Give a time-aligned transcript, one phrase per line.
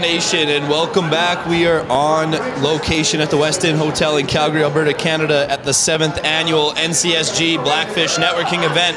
[0.00, 1.46] Nation, and welcome back.
[1.46, 6.24] We are on location at the Westin Hotel in Calgary, Alberta, Canada, at the seventh
[6.24, 8.96] annual NCSG Blackfish Networking event.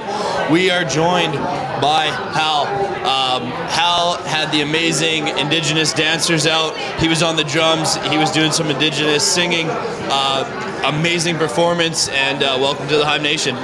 [0.51, 2.65] We are joined by Hal.
[3.05, 6.77] Um, Hal had the amazing Indigenous dancers out.
[6.99, 7.95] He was on the drums.
[8.07, 9.67] He was doing some Indigenous singing.
[9.69, 13.55] Uh, amazing performance, and uh, welcome to the Hive Nation.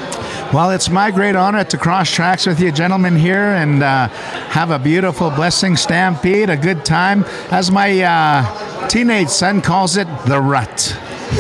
[0.54, 4.08] Well, it's my great honor to cross tracks with you gentlemen here and uh,
[4.50, 7.24] have a beautiful blessing stampede, a good time.
[7.50, 10.96] As my uh, teenage son calls it, the rut.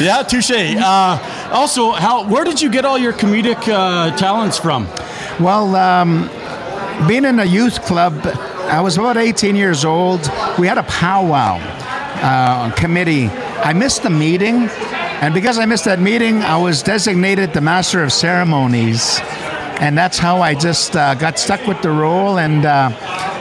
[0.00, 0.50] yeah, touche.
[0.50, 4.88] Uh, also, how, where did you get all your comedic uh, talents from?
[5.38, 6.28] Well, um,
[7.06, 10.28] being in a youth club, I was about 18 years old.
[10.58, 13.28] We had a powwow uh, committee.
[13.28, 14.68] I missed the meeting
[15.26, 19.18] and because I missed that meeting, I was designated the master of ceremonies.
[19.80, 22.38] And that's how I just uh, got stuck with the role.
[22.38, 22.90] And uh,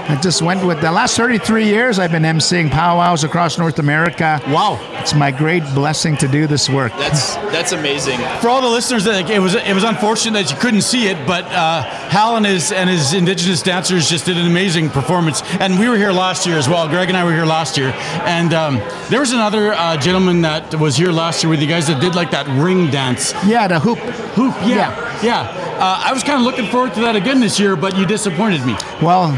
[0.08, 4.40] I just went with the last 33 years I've been emceeing powwows across North America.
[4.48, 4.80] Wow.
[5.00, 6.92] It's my great blessing to do this work.
[6.94, 8.20] That's that's amazing.
[8.40, 11.46] For all the listeners, it was it was unfortunate that you couldn't see it, but
[11.46, 15.42] uh, Hal and his and his Indigenous dancers just did an amazing performance.
[15.60, 16.88] And we were here last year as well.
[16.88, 17.92] Greg and I were here last year,
[18.26, 18.78] and um,
[19.10, 22.14] there was another uh, gentleman that was here last year with you guys that did
[22.14, 23.34] like that ring dance.
[23.46, 23.98] Yeah, the hoop.
[24.38, 24.54] Hoop.
[24.62, 24.76] Yeah.
[24.76, 25.24] Yeah.
[25.24, 25.66] yeah.
[25.78, 28.66] Uh, I was kind of looking forward to that again this year, but you disappointed
[28.66, 28.78] me.
[29.02, 29.32] Well,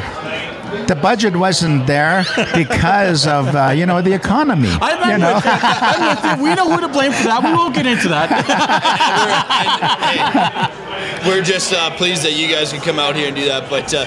[0.88, 4.70] the budget wasn't there because of uh, you know the economy.
[4.82, 5.36] I'm, you know?
[5.36, 7.44] with I'm with We know who to blame for that.
[7.44, 8.30] We won't get into that.
[11.26, 13.70] we're, we're, just uh, pleased that you guys can come out here and do that.
[13.70, 14.06] But uh,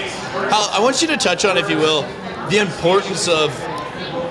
[0.72, 2.02] I want you to touch on, if you will,
[2.50, 3.50] the importance of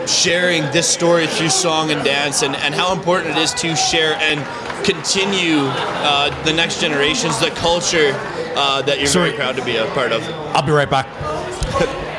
[0.08, 4.14] sharing this story through song and dance, and, and how important it is to share
[4.16, 4.39] and
[4.83, 8.11] continue uh, the next generations, the culture
[8.55, 9.30] uh, that you're Sorry.
[9.30, 10.23] very proud to be a part of.
[10.55, 11.08] I'll be right back.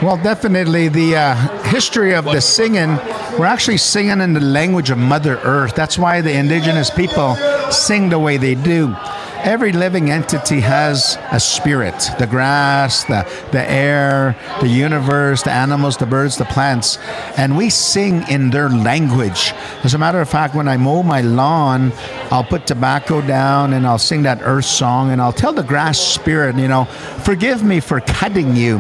[0.02, 1.34] Well, definitely the uh,
[1.64, 2.96] history of the singing,
[3.38, 5.74] we're actually singing in the language of Mother Earth.
[5.74, 7.36] That's why the indigenous people
[7.70, 8.96] sing the way they do
[9.42, 15.96] every living entity has a spirit the grass, the, the air, the universe, the animals,
[15.96, 16.98] the birds, the plants.
[17.36, 19.52] And we sing in their language.
[19.84, 21.92] As a matter of fact, when I mow my lawn,
[22.30, 25.98] I'll put tobacco down and I'll sing that earth song and I'll tell the grass
[25.98, 26.84] spirit, you know,
[27.24, 28.78] forgive me for cutting you.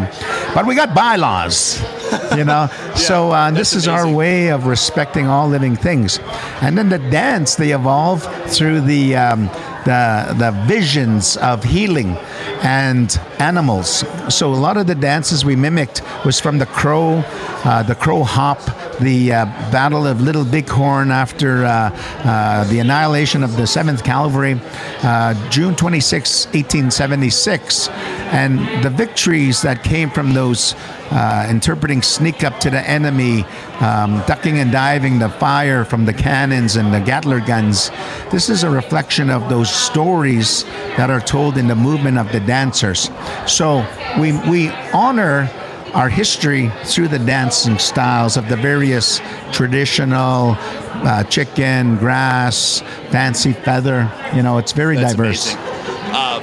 [0.54, 1.80] But we got bylaws,
[2.36, 2.68] you know.
[2.70, 4.10] yeah, so uh, this is amazing.
[4.10, 6.18] our way of respecting all living things.
[6.60, 8.22] And then the dance, they evolve
[8.52, 9.16] through the.
[9.16, 9.50] Um,
[9.84, 12.16] the the visions of healing
[12.62, 14.04] and animals.
[14.28, 17.22] So a lot of the dances we mimicked was from the crow,
[17.64, 18.60] uh, the crow hop,
[19.00, 21.90] the uh, Battle of Little Bighorn after uh,
[22.24, 24.60] uh the annihilation of the Seventh Cavalry,
[25.02, 27.88] uh, June 26, 1876,
[28.32, 30.74] and the victories that came from those
[31.10, 33.44] uh, interpreting sneak up to the enemy,
[33.80, 37.90] um, ducking and diving the fire from the cannons and the Gatling guns.
[38.30, 40.64] This is a reflection of those stories
[40.96, 43.10] that are told in the movement of the dancers.
[43.46, 43.84] So
[44.18, 45.50] we, we honor
[45.94, 49.20] our history through the dancing styles of the various
[49.52, 52.80] traditional uh, chicken, grass,
[53.10, 54.10] fancy feather.
[54.34, 55.54] You know, it's very That's diverse.
[56.14, 56.42] Um,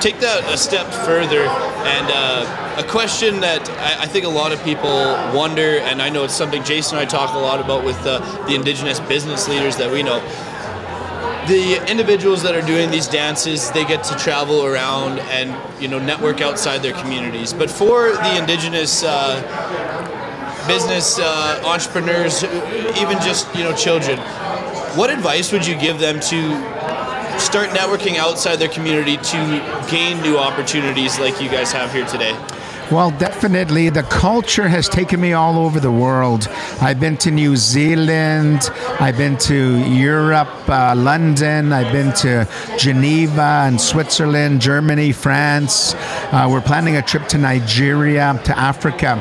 [0.00, 4.52] take that a step further and uh, a question that I, I, think a lot
[4.52, 4.88] of people
[5.34, 8.20] wonder and i know it's something jason and i talk a lot about with uh,
[8.46, 10.20] the indigenous business leaders that we know
[11.48, 15.48] the individuals that are doing these dances they get to travel around and
[15.82, 19.40] you know network outside their communities but for the indigenous uh,
[20.68, 24.18] business uh, entrepreneurs even just you know children
[24.96, 26.52] what advice would you give them to
[27.38, 32.36] start networking outside their community to gain new opportunities like you guys have here today?
[32.90, 33.90] Well, definitely.
[33.90, 36.48] The culture has taken me all over the world.
[36.80, 43.64] I've been to New Zealand, I've been to Europe, uh, London, I've been to Geneva
[43.66, 45.94] and Switzerland, Germany, France.
[46.32, 49.18] Uh, we're planning a trip to Nigeria, to Africa.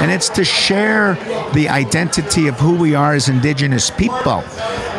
[0.00, 1.14] And it's to share
[1.52, 4.42] the identity of who we are as Indigenous people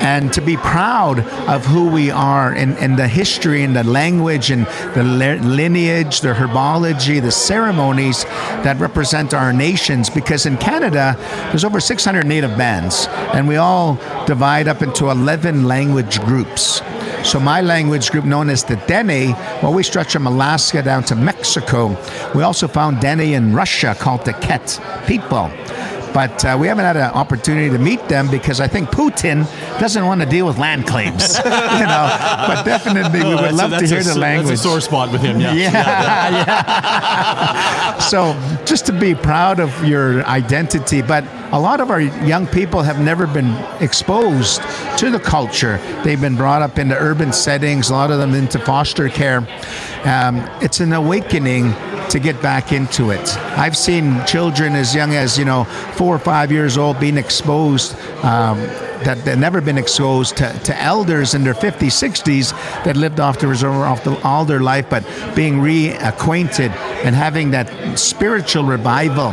[0.01, 4.51] and to be proud of who we are and, and the history and the language
[4.51, 4.65] and
[4.95, 8.24] the lineage, the herbology, the ceremonies
[8.63, 10.09] that represent our nations.
[10.09, 11.15] Because in Canada,
[11.50, 13.95] there's over 600 native bands, and we all
[14.25, 16.81] divide up into 11 language groups.
[17.24, 21.15] So my language group, known as the Dene, well, we stretch from Alaska down to
[21.15, 21.95] Mexico.
[22.33, 25.51] We also found Dene in Russia called the Ket people.
[26.13, 29.46] But uh, we haven't had an opportunity to meet them because I think Putin
[29.80, 31.38] doesn't want to deal with land claims.
[31.38, 32.08] you know,
[32.48, 34.48] but definitely we would a- love to hear a, the language.
[34.50, 35.40] That's a sore spot with him.
[35.40, 35.52] Yeah.
[35.72, 38.00] Yeah, yeah.
[38.00, 38.34] so
[38.66, 43.00] just to be proud of your identity, but a lot of our young people have
[43.00, 44.62] never been exposed
[44.98, 45.78] to the culture.
[46.04, 49.40] They've been brought up into urban settings, a lot of them into foster care.
[50.04, 51.74] Um, it's an awakening
[52.12, 53.38] to get back into it.
[53.58, 55.63] I've seen children as young as, you know,
[55.96, 57.96] four or five years old being exposed.
[58.24, 58.60] Um,
[59.04, 62.52] that they've never been exposed to, to elders in their 50s, 60s
[62.84, 65.04] that lived off the reserve off the, all their life, but
[65.36, 66.69] being reacquainted
[67.04, 69.31] and having that spiritual revival.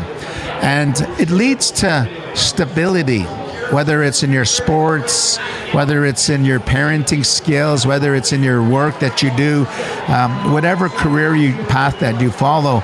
[0.62, 3.24] And it leads to stability,
[3.72, 5.36] whether it's in your sports,
[5.72, 9.66] whether it's in your parenting skills, whether it's in your work that you do,
[10.12, 12.82] um, whatever career you path that you follow.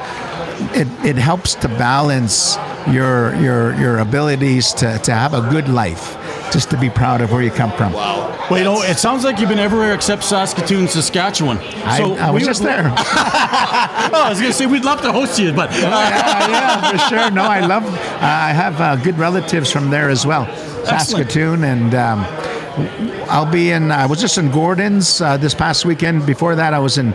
[0.73, 2.57] It, it helps to balance
[2.89, 6.17] your your your abilities to, to have a good life
[6.53, 7.93] just to be proud of where you come from.
[7.93, 8.31] Wow.
[8.51, 11.59] Well, you know, it sounds like you've been everywhere except Saskatoon, Saskatchewan.
[11.59, 12.95] I, I was we just there.
[14.07, 16.91] Oh, I was going to say we'd love to host you, but uh, yeah, yeah,
[16.91, 17.31] for sure.
[17.31, 17.85] No, I love.
[17.85, 20.45] Uh, I have uh, good relatives from there as well,
[20.85, 22.25] Saskatoon, and um,
[23.31, 23.91] I'll be in.
[23.91, 26.27] I was just in Gordon's uh, this past weekend.
[26.27, 27.13] Before that, I was in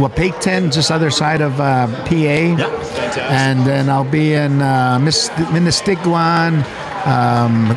[0.00, 2.56] Wahpeton, just other side of uh, PA, Yeah.
[2.56, 3.22] fantastic.
[3.30, 6.64] and then I'll be in uh, Minnestigwan.
[7.06, 7.70] Um,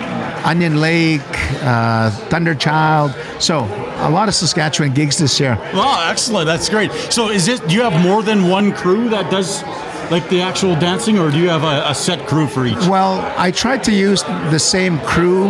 [0.45, 1.21] Onion Lake,
[1.63, 3.13] uh, Thunderchild.
[3.41, 3.59] So,
[4.00, 5.57] a lot of Saskatchewan gigs this year.
[5.74, 6.47] oh, excellent.
[6.47, 6.91] That's great.
[7.12, 7.68] So, is it?
[7.68, 9.62] Do you have more than one crew that does
[10.11, 12.88] like the actual dancing, or do you have a, a set crew for each?
[12.88, 15.50] Well, I tried to use the same crew,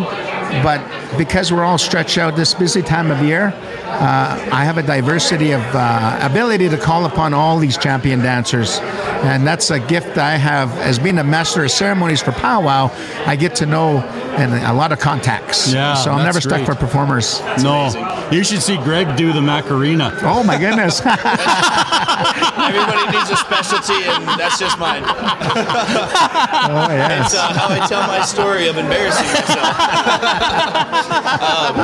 [0.63, 0.81] but
[1.17, 3.53] because we're all stretched out this busy time of year,
[3.99, 8.79] uh, I have a diversity of uh, ability to call upon all these champion dancers.
[8.79, 12.91] And that's a gift I have as being a master of ceremonies for powwow.
[13.25, 13.97] I get to know
[14.39, 15.71] and a lot of contacts.
[15.73, 16.67] Yeah, so I'm never stuck great.
[16.67, 17.41] for performers.
[17.61, 18.33] no, amazing.
[18.33, 20.17] you should see Greg do the Macarena.
[20.21, 21.01] Oh my goodness.
[22.59, 25.03] Everybody needs a specialty, and that's just mine.
[25.05, 27.27] oh yes.
[27.27, 29.79] It's uh, how I tell my story of embarrassing myself.
[31.41, 31.75] um,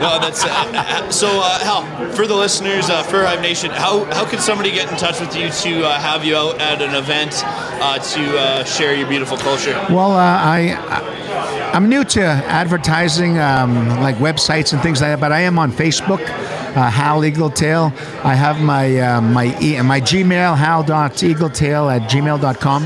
[0.00, 1.40] no, that's uh, uh, so.
[1.42, 4.96] Uh, Hal, for the listeners, uh, for Hive Nation, how how can somebody get in
[4.96, 8.94] touch with you to uh, have you out at an event uh, to uh, share
[8.94, 9.74] your beautiful culture?
[9.90, 11.25] Well, uh, I
[11.76, 15.20] I'm new to advertising, um, like websites and things like that.
[15.20, 17.92] But I am on Facebook, uh, Hal Eagletail.
[18.24, 22.82] I have my uh, my e- my Gmail hal.eagletail at gmail.com.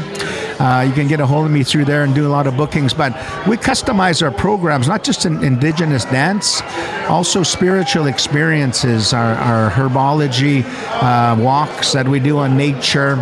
[0.59, 2.57] Uh, you can get a hold of me through there and do a lot of
[2.57, 2.93] bookings.
[2.93, 3.13] But
[3.47, 6.61] we customize our programs, not just in indigenous dance,
[7.09, 10.65] also spiritual experiences, our, our herbology
[11.01, 13.15] uh, walks that we do on nature.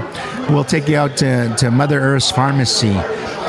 [0.48, 2.98] We'll take you out to, to Mother Earth's pharmacy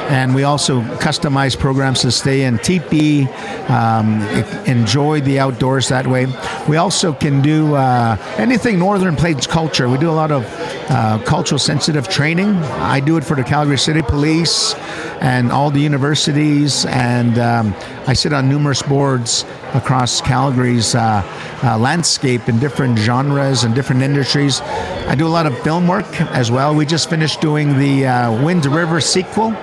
[0.09, 3.27] and we also customize programs to stay in teepee,
[3.67, 4.21] um,
[4.65, 6.25] enjoy the outdoors that way.
[6.67, 9.87] We also can do uh, anything Northern Plains culture.
[9.87, 10.45] We do a lot of
[10.89, 12.55] uh, cultural sensitive training.
[12.81, 14.73] I do it for the Calgary City Police
[15.21, 17.75] and all the universities, and um,
[18.07, 19.45] I sit on numerous boards
[19.75, 21.21] across Calgary's uh,
[21.63, 24.61] uh, landscape in different genres and different industries.
[24.61, 26.73] I do a lot of film work as well.
[26.73, 29.55] We just finished doing the uh, Wind River sequel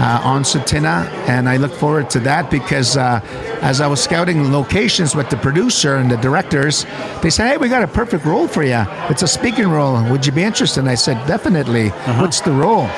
[0.00, 3.20] uh, on Tsuut'ina, and I look forward to that because uh,
[3.60, 6.84] as I was scouting locations with the producer and the directors,
[7.22, 8.84] they said, "Hey, we got a perfect role for you.
[9.10, 10.02] It's a speaking role.
[10.10, 11.90] Would you be interested?" And I said, "Definitely.
[12.20, 12.88] What's the role?"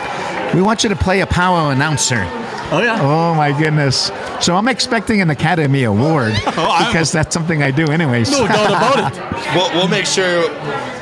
[0.55, 2.25] We want you to play a powwow announcer.
[2.71, 2.99] Oh yeah.
[3.03, 4.11] Oh my goodness!
[4.41, 8.31] So I'm expecting an Academy Award I'm- because that's something I do anyways.
[8.31, 9.21] No doubt about it.
[9.55, 10.47] We'll, we'll make sure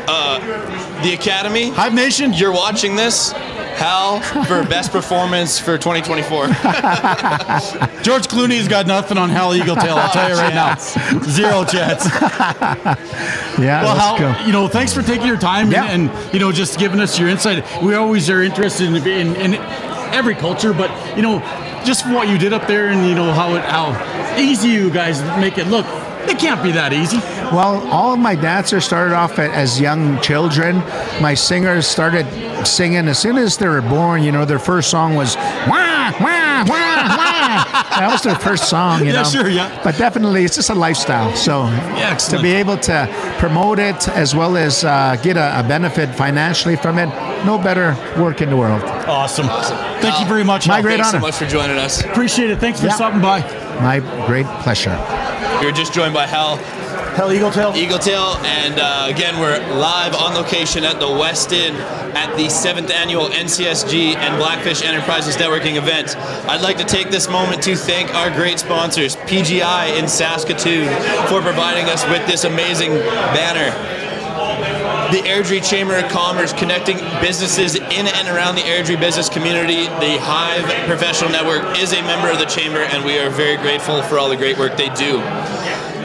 [0.08, 0.38] uh,
[1.02, 1.70] the Academy.
[1.70, 2.32] Hive Nation.
[2.34, 3.32] You're watching this.
[3.82, 6.46] Hal for best performance for 2024.
[8.02, 9.96] George Clooney's got nothing on Hal Eagletail.
[9.96, 10.76] I'll tell you right now.
[11.24, 12.04] Zero chance.
[13.58, 14.44] yeah, Well, let's Hal, go.
[14.46, 15.84] you know, thanks for taking your time Yeah.
[15.86, 17.64] and, and you know just giving us your insight.
[17.82, 19.54] We always are interested in, in, in
[20.14, 21.40] every culture, but you know,
[21.84, 25.20] just what you did up there and you know how it how easy you guys
[25.40, 25.86] make it look.
[26.28, 27.18] It can't be that easy.
[27.52, 30.76] Well, all of my dancers started off a- as young children.
[31.20, 32.26] My singers started
[32.66, 34.22] singing as soon as they were born.
[34.22, 37.64] You know, their first song was wah wah wah wah.
[37.98, 39.00] that was their first song.
[39.00, 39.80] You Yeah, know, sure, yeah.
[39.84, 41.34] But definitely, it's just a lifestyle.
[41.36, 41.64] So
[41.98, 46.14] yeah, to be able to promote it as well as uh, get a, a benefit
[46.14, 47.06] financially from it,
[47.44, 48.82] no better work in the world.
[48.82, 49.46] Awesome.
[49.48, 49.76] awesome.
[50.00, 50.66] Thank you very much.
[50.68, 50.82] My Hal.
[50.82, 52.02] great Thanks so much for joining us.
[52.04, 52.58] Appreciate it.
[52.60, 52.94] Thanks for Yeah.
[52.94, 53.40] stopping by.
[53.80, 54.96] My great pleasure.
[55.60, 56.56] We were just joined by Hal
[57.16, 57.72] Hell Eagle Tail.
[57.76, 61.74] Eagle Tail, and uh, again, we're live on location at the Westin
[62.14, 66.16] at the seventh annual NCSG and Blackfish Enterprises Networking event.
[66.48, 70.88] I'd like to take this moment to thank our great sponsors, PGI in Saskatoon,
[71.28, 72.92] for providing us with this amazing
[73.34, 74.01] banner
[75.12, 79.84] the Airdrie Chamber of Commerce connecting businesses in and around the Airdrie business community.
[79.84, 84.02] The Hive Professional Network is a member of the Chamber, and we are very grateful
[84.04, 85.20] for all the great work they do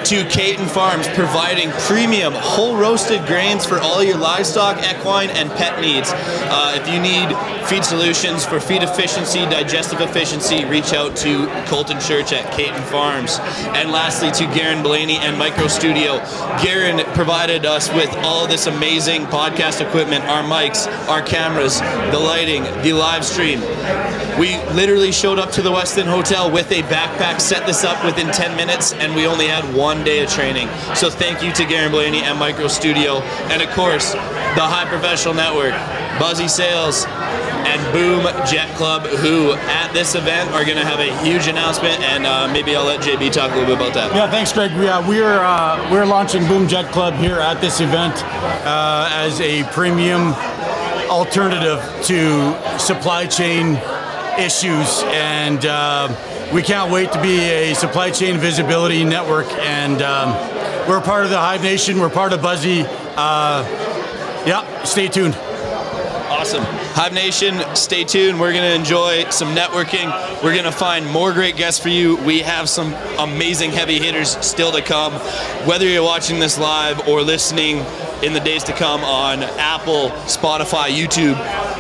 [0.08, 5.82] to Caiton Farms, providing premium whole roasted grains for all your livestock, equine, and pet
[5.82, 6.10] needs.
[6.14, 7.36] Uh, if you need
[7.68, 13.40] feed solutions for feed efficiency, digestive efficiency, reach out to Colton Church at Caiton Farms.
[13.76, 16.20] And lastly, to Garrin Bulani and Micro Studio.
[16.60, 22.64] Garrin provided us with all this amazing podcast equipment, our mics, our cameras, the lighting,
[22.82, 23.60] the live stream.
[24.40, 28.28] We literally showed up to the Westin Hotel with a backpack, set this up within
[28.28, 30.68] 10 minutes, and we only had one day of training.
[30.94, 35.34] So thank you to Garrin Bulani and Micro Studio, and of course, the Hive Professional
[35.34, 35.72] Network,
[36.20, 41.18] Buzzy Sales, and Boom Jet Club, who at this event are going to have a
[41.26, 44.16] huge announcement, and uh, maybe I'll let JB talk a little bit about that.
[44.16, 44.70] Yeah, thanks, Greg.
[44.74, 49.64] Yeah, we're uh, we're launching Boom Jet Club here at this event uh, as a
[49.74, 50.34] premium
[51.10, 53.80] alternative to supply chain
[54.40, 56.08] issues, and uh,
[56.54, 59.48] we can't wait to be a supply chain visibility network.
[59.54, 60.30] And um,
[60.88, 62.00] we're part of the Hive Nation.
[62.00, 62.86] We're part of Buzzy.
[63.16, 63.64] Uh,
[64.46, 65.36] yeah, stay tuned.
[66.30, 66.64] Awesome.
[66.64, 68.40] Hive Nation, stay tuned.
[68.40, 70.08] We're going to enjoy some networking.
[70.44, 72.16] We're going to find more great guests for you.
[72.18, 75.14] We have some amazing heavy hitters still to come.
[75.68, 77.86] Whether you're watching this live or listening
[78.24, 81.38] in the days to come on Apple, Spotify, YouTube,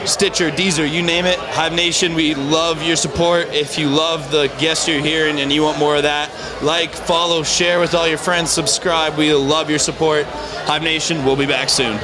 [0.08, 1.39] Stitcher, Deezer, you name it.
[1.39, 3.48] Hive Nation, we love your support.
[3.50, 6.32] If you love the guests you're hearing and you want more of that,
[6.63, 9.17] like, follow, share with all your friends, subscribe.
[9.17, 10.25] We love your support.
[10.25, 12.00] Hive Nation, we'll be back soon.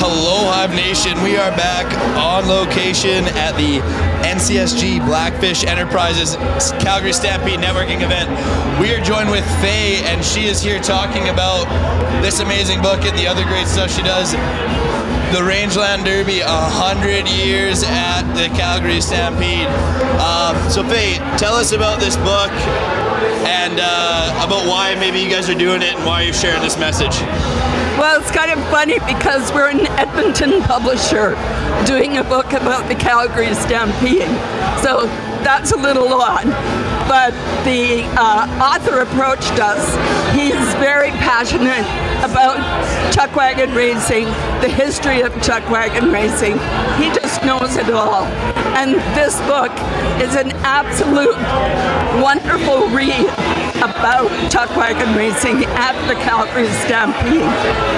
[0.00, 1.12] Hello, Hive Nation.
[1.22, 1.84] We are back
[2.16, 3.84] on location at the
[4.24, 6.36] NCSG Blackfish Enterprises
[6.80, 8.32] Calgary Stampede Networking event.
[8.80, 11.68] We are joined with Faye, and she is here talking about
[12.22, 14.32] this amazing book and the other great stuff she does.
[15.36, 19.68] The Rangeland Derby, a hundred years at the Calgary Stampede.
[20.16, 22.48] Um, so, Faye, tell us about this book
[23.46, 26.78] and uh, about why maybe you guys are doing it and why you're sharing this
[26.78, 27.20] message.
[27.98, 31.36] Well, it's kind of funny because we're an Edmonton publisher
[31.84, 34.28] doing a book about the Calgary Stampede.
[34.82, 35.04] So
[35.44, 36.46] that's a little odd.
[37.08, 37.32] But
[37.64, 39.84] the uh, author approached us.
[40.34, 41.84] He's very passionate
[42.24, 42.56] about
[43.12, 44.24] chuck wagon racing,
[44.62, 46.54] the history of chuck wagon racing.
[46.96, 48.24] He just knows it all.
[48.76, 49.72] And this book
[50.22, 51.36] is an absolute
[52.22, 53.26] wonderful read
[53.80, 57.48] about chuck wagon racing at the Calgary Stampede.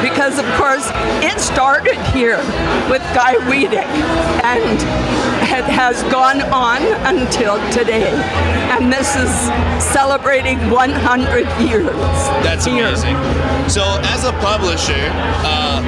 [0.02, 0.88] Because, of course,
[1.22, 2.38] it started here
[2.88, 3.90] with Guy Weadick
[4.44, 4.78] and
[5.52, 6.80] it has gone on
[7.14, 8.08] until today.
[8.72, 9.30] And this is
[9.82, 11.86] celebrating 100 years.
[12.42, 12.86] That's here.
[12.86, 13.16] amazing.
[13.68, 15.08] So, as a publisher,
[15.44, 15.82] uh,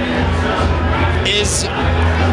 [1.26, 1.64] is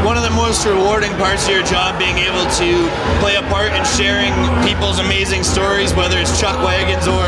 [0.04, 3.72] one of the most rewarding parts of your job being able to play a part
[3.72, 4.34] in sharing
[4.66, 7.28] people's amazing stories, whether it's chuck wagons or,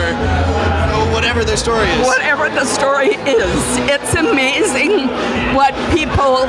[1.13, 2.08] whatever their story is.
[2.08, 5.08] Whatever the story is, it's amazing
[5.53, 6.48] what people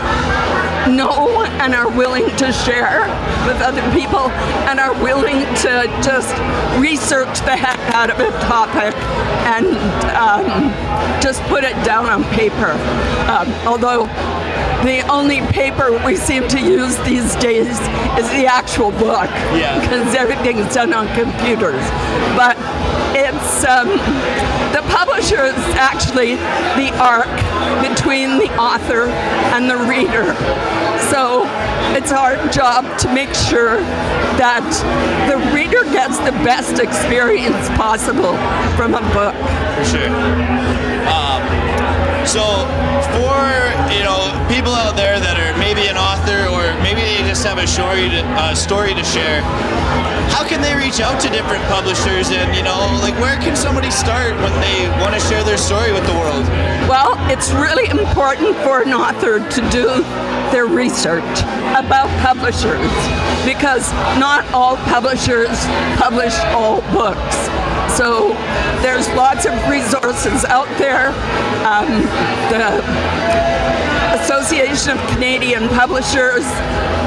[0.90, 3.02] know and are willing to share
[3.46, 4.30] with other people
[4.68, 6.32] and are willing to just
[6.80, 8.94] research the heck out of a topic
[9.44, 9.76] and
[10.16, 10.70] um,
[11.20, 12.72] just put it down on paper.
[13.28, 14.06] Um, although
[14.84, 17.78] the only paper we seem to use these days
[18.20, 19.80] is the actual book Yeah.
[19.80, 21.82] because everything's done on computers.
[22.36, 22.56] But
[23.16, 23.88] it's um,
[24.76, 26.34] the publisher is actually
[26.76, 27.30] the arc
[27.88, 29.06] between the author
[29.54, 30.34] and the reader.
[31.10, 31.42] So
[31.96, 33.78] it's our job to make sure
[34.36, 34.64] that
[35.30, 38.36] the reader gets the best experience possible
[38.76, 39.34] from a book.
[39.78, 40.93] for sure.
[42.26, 42.40] So,
[43.12, 43.36] for
[43.92, 47.58] you know people out there that are maybe an author or maybe they just have
[47.58, 49.42] a story to, uh, story to share,
[50.32, 53.90] how can they reach out to different publishers and you know like where can somebody
[53.90, 56.48] start when they want to share their story with the world?
[56.88, 60.02] Well, it's really important for an author to do
[60.50, 61.38] their research
[61.76, 62.88] about publishers
[63.44, 65.66] because not all publishers
[66.00, 67.36] publish all books.
[67.96, 68.28] So
[68.82, 71.08] there's lots of resources out there.
[71.64, 72.02] Um,
[72.50, 72.82] the
[74.20, 76.42] Association of Canadian Publishers,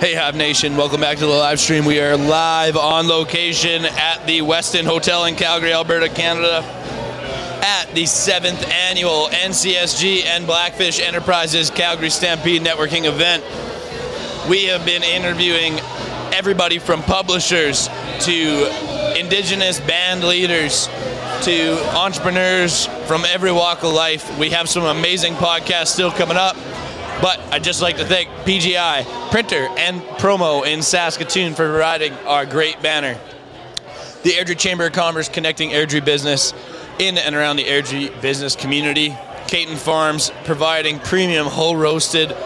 [0.00, 1.84] Hey, Hive Nation, welcome back to the live stream.
[1.84, 6.64] We are live on location at the Westin Hotel in Calgary, Alberta, Canada,
[7.62, 13.44] at the seventh annual NCSG and Blackfish Enterprises Calgary Stampede Networking event.
[14.48, 15.78] We have been interviewing
[16.32, 20.88] everybody from publishers to indigenous band leaders
[21.42, 24.38] to entrepreneurs from every walk of life.
[24.38, 26.54] We have some amazing podcasts still coming up.
[27.22, 32.44] But I'd just like to thank PGI, Printer, and Promo in Saskatoon for providing our
[32.44, 33.18] great banner.
[34.22, 36.52] The Airdrie Chamber of Commerce connecting Airdrie business
[36.98, 39.16] in and around the Airdrie business community.
[39.46, 42.36] Caiton Farms providing premium whole roasted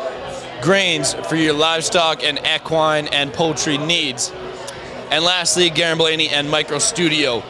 [0.63, 4.33] grains for your livestock and equine and poultry needs.
[5.11, 7.43] And lastly, Garrin Bulani and Micro Studio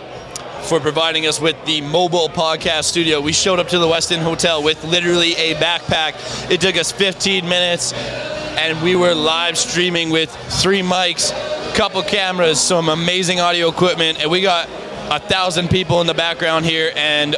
[0.64, 3.20] for providing us with the mobile podcast studio.
[3.20, 6.50] We showed up to the Westin Hotel with literally a backpack.
[6.50, 11.32] It took us 15 minutes, and we were live streaming with three mics,
[11.74, 14.68] couple cameras, some amazing audio equipment, and we got
[15.10, 17.36] a thousand people in the background here, and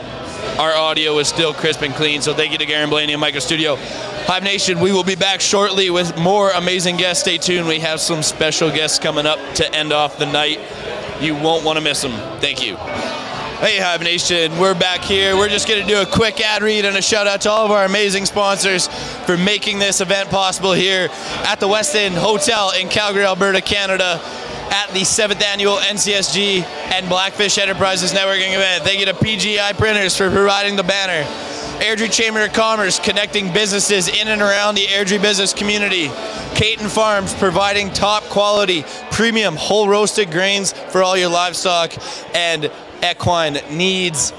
[0.58, 2.22] our audio is still crisp and clean.
[2.22, 3.76] So thank you to Garrin Bulani and Micro Studio.
[3.76, 7.22] Hive Nation, we will be back shortly with more amazing guests.
[7.22, 7.66] Stay tuned.
[7.66, 10.60] We have some special guests coming up to end off the night.
[11.20, 12.12] You won't want to miss them.
[12.40, 12.76] Thank you.
[13.58, 15.34] Hey, Hive Nation, we're back here.
[15.34, 17.64] We're just going to do a quick ad read and a shout out to all
[17.64, 18.86] of our amazing sponsors
[19.24, 21.08] for making this event possible here
[21.46, 24.20] at the Westin Hotel in Calgary, Alberta, Canada,
[24.70, 28.84] at the seventh annual NCSG and Blackfish Enterprises Networking event.
[28.84, 31.26] Thank you to PGI Printers for providing the banner.
[31.80, 36.08] Airdrie Chamber of Commerce connecting businesses in and around the Airdrie business community.
[36.56, 41.92] Caiton Farms providing top quality, premium, whole roasted grains for all your livestock
[42.34, 42.70] and
[43.02, 44.32] equine needs.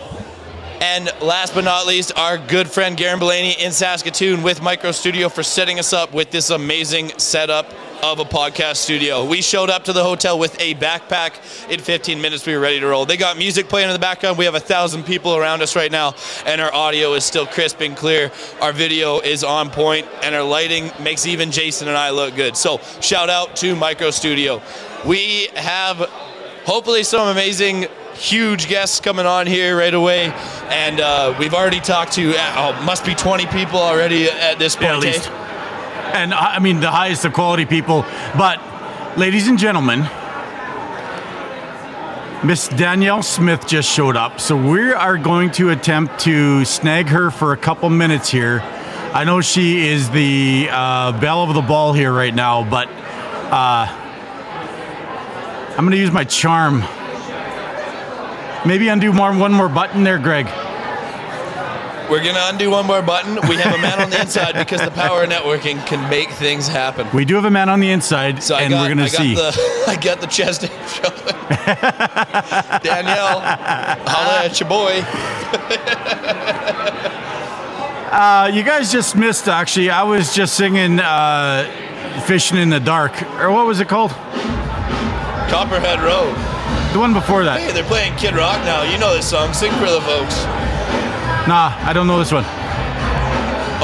[0.80, 5.28] And last but not least, our good friend Garrin Bulani in Saskatoon with Micro Studio
[5.28, 9.26] for setting us up with this amazing setup of a podcast studio.
[9.26, 11.34] We showed up to the hotel with a backpack.
[11.72, 13.08] In 15 minutes, we were ready to roll.
[13.08, 14.38] They got music playing in the background.
[14.38, 16.14] We have a thousand people around us right now,
[16.46, 18.32] and our audio is still crisp and clear.
[18.62, 22.56] Our video is on point, and our lighting makes even Jason and I look good.
[22.56, 24.62] So, shout out to Micro Studio.
[25.06, 25.98] We have
[26.66, 27.88] hopefully some amazing
[28.18, 30.32] huge guests coming on here right away
[30.70, 34.76] and uh, we've already talked to uh, oh, must be 20 people already at this
[34.76, 35.08] point Yeah, at eh?
[35.12, 35.30] least.
[36.14, 38.02] And I I mean, the highest of quality people.
[38.36, 38.60] But,
[39.18, 40.08] ladies and gentlemen,
[42.44, 44.40] Miss Danielle Smith just showed up.
[44.40, 48.62] So we are going to attempt to snag her for a couple minutes here.
[49.14, 53.88] I know she is the uh, belle of the ball here right now, but uh,
[55.78, 56.84] I'm going to use my charm.
[58.68, 60.46] Maybe undo more, one more button there, Greg.
[62.10, 64.92] we're gonna undo one more button we have a man on the inside because the
[64.92, 68.44] power of networking can make things happen We do have a man on the inside,
[68.44, 69.36] so and got, we're going to see.
[69.36, 70.62] the I got the chest.
[72.84, 73.40] Danielle,
[74.06, 75.02] holla at your boy.
[78.10, 79.90] Uh, you guys just missed, actually.
[79.90, 81.70] I was just singing uh,
[82.26, 83.22] Fishing in the Dark.
[83.34, 84.12] Or what was it called?
[85.52, 86.34] Copperhead Road.
[86.98, 87.62] The one before that.
[87.62, 88.82] Hey, they're playing Kid Rock now.
[88.82, 89.54] You know this song.
[89.54, 90.34] Sing for the folks.
[91.46, 92.42] Nah, I don't know this one.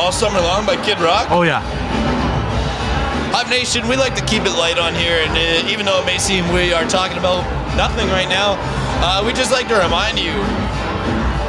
[0.02, 1.30] All Summer Long by Kid Rock.
[1.30, 1.62] Oh, yeah.
[3.30, 6.10] Hive Nation, we like to keep it light on here, and uh, even though it
[6.10, 7.46] may seem we are talking about
[7.78, 8.58] nothing right now,
[9.06, 10.34] uh, we just like to remind you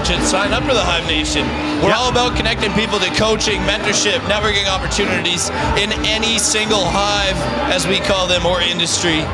[0.05, 1.49] to sign up for the Hive Nation.
[1.81, 2.05] We're Yeah.
[2.05, 5.49] all about connecting people to coaching, mentorship, networking opportunities
[5.81, 7.41] in any single hive,
[7.73, 9.25] as we call them, or industry.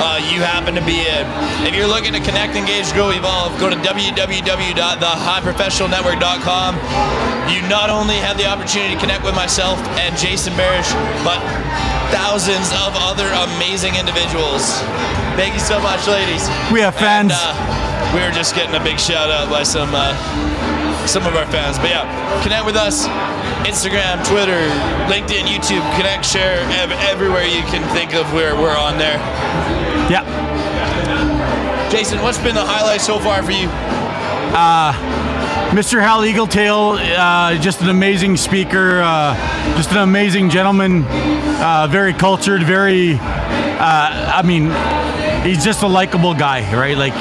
[0.00, 1.28] Uh, you happen to be in.
[1.68, 6.74] If you're looking to connect, engage, grow, evolve, go to www.thehiveprofessionalnetwork.com.
[7.52, 10.88] You not only have the opportunity to connect with myself and Jason Barish,
[11.22, 11.38] but
[12.10, 14.64] thousands of other amazing individuals.
[15.36, 16.48] Thank you so much, ladies.
[16.72, 17.32] We have fans.
[17.32, 17.54] And, uh,
[18.16, 20.16] we were just getting a big shout out by some uh,
[21.06, 21.78] some of our fans.
[21.78, 22.06] But yeah,
[22.42, 23.06] connect with us.
[23.68, 24.58] Instagram, Twitter,
[25.06, 29.20] LinkedIn, YouTube, connect, share, ev- everywhere you can think of where we're on there.
[30.10, 31.88] Yeah.
[31.90, 33.68] Jason, what's been the highlight so far for you?
[35.70, 36.00] Mr.
[36.00, 39.34] Hal Eagletail, uh, just an amazing speaker, uh,
[39.76, 43.20] just an amazing gentleman, uh, very cultured, very, uh,
[44.34, 44.64] I mean,
[45.48, 46.96] he's just a likable guy, right?
[46.96, 47.14] Like,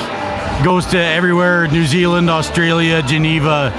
[0.63, 3.69] goes to everywhere New Zealand, Australia, Geneva.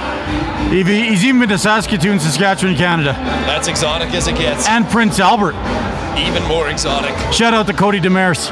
[0.69, 3.11] He's even been to Saskatoon, Saskatchewan, Canada,
[3.45, 4.67] That's exotic as it gets.
[4.69, 5.55] and Prince Albert.
[6.17, 7.13] Even more exotic.
[7.33, 8.49] Shout out to Cody Demers.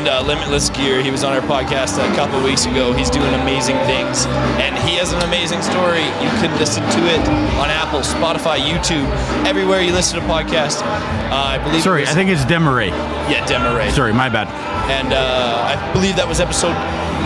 [0.00, 2.94] And uh, Limitless Gear, he was on our podcast a couple weeks ago.
[2.94, 4.24] He's doing amazing things.
[4.56, 6.00] And he has an amazing story.
[6.24, 7.20] You can listen to it
[7.60, 9.04] on Apple, Spotify, YouTube,
[9.44, 10.80] everywhere you listen to podcasts.
[10.80, 11.82] Uh, I believe.
[11.82, 12.88] Sorry, was- I think it's Demerais.
[13.28, 13.92] Yeah, Demerais.
[13.92, 14.48] Sorry, my bad.
[14.90, 16.72] and uh, I believe that was episode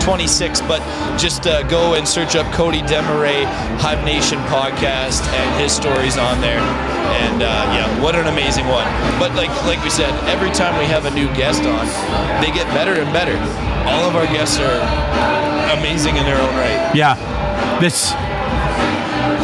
[0.01, 0.61] 26.
[0.61, 0.81] But
[1.17, 3.45] just uh, go and search up Cody Demerais
[3.79, 6.59] Hive Nation podcast and his stories on there.
[6.59, 8.85] And uh, yeah, what an amazing one!
[9.19, 11.85] But like like we said, every time we have a new guest on,
[12.41, 13.37] they get better and better.
[13.87, 14.81] All of our guests are
[15.77, 16.95] amazing in their own right.
[16.95, 17.15] Yeah,
[17.79, 18.13] this.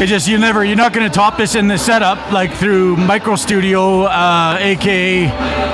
[0.01, 2.97] It just you never you're not going to top this in the setup like through
[2.97, 5.27] Micro Studio, uh, aka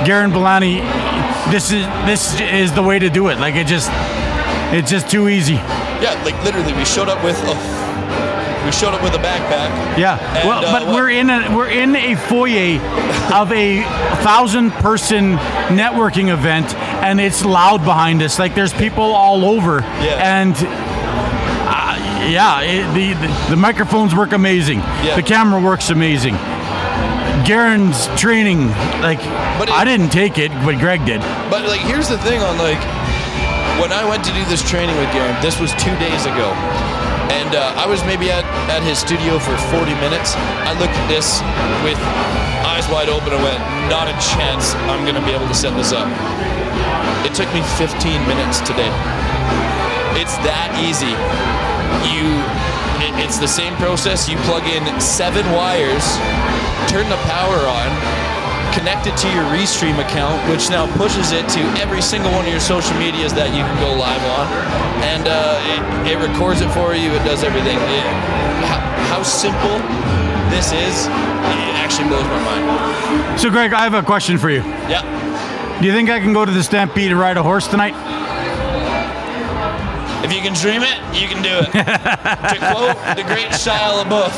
[0.04, 0.80] Garrin Bulani.
[1.50, 3.38] This is this is the way to do it.
[3.38, 3.90] Like it just
[4.74, 5.54] it's just too easy.
[5.54, 7.88] Yeah, like literally, we showed up with a
[8.64, 9.96] we showed up with a backpack.
[9.98, 10.18] Yeah.
[10.36, 12.78] And, well, uh, but what- we're in a we're in a foyer
[13.32, 13.82] of a
[14.22, 15.36] thousand person
[15.68, 18.38] networking event, and it's loud behind us.
[18.38, 19.80] Like there's people all over.
[20.02, 20.40] Yeah.
[20.42, 20.54] And.
[21.70, 21.96] Uh,
[22.28, 24.78] yeah, it, the, the the microphones work amazing.
[25.02, 25.16] Yeah.
[25.16, 26.34] The camera works amazing.
[27.46, 28.68] Garrin's training,
[29.00, 29.18] like
[29.58, 31.20] But it- I didn't take it, but Greg did.
[31.50, 32.78] But like, here's the thing: on like,
[33.78, 36.50] when I went to do this training with Garrin, this was two days ago,
[37.30, 40.34] and uh, I was maybe at, at his studio for 40 minutes.
[40.66, 41.38] I looked at this
[41.86, 41.98] with
[42.66, 44.74] eyes wide open and went, "Not a chance!
[44.90, 46.10] I'm gonna be able to set this up."
[47.22, 47.94] It took me 15
[48.26, 48.90] minutes today.
[50.18, 51.14] It's that easy.
[52.10, 52.26] You,
[52.98, 54.28] it, it's the same process.
[54.28, 56.06] You plug in seven wires,
[56.90, 57.88] turn the power on,
[58.78, 62.50] connect it to your Restream account, which now pushes it to every single one of
[62.50, 64.46] your social medias that you can go live on,
[65.02, 67.10] and uh, it, it records it for you.
[67.10, 67.76] It does everything.
[67.76, 68.06] It,
[68.70, 68.78] how,
[69.10, 69.82] how simple
[70.54, 73.40] this is, it actually blows my mind.
[73.40, 74.62] So, Greg, I have a question for you.
[74.86, 75.02] Yeah.
[75.80, 77.94] Do you think I can go to the Stampede and ride a horse tonight?
[80.24, 81.70] If you can dream it, you can do it.
[81.72, 84.34] to quote the great Shia LaBeouf,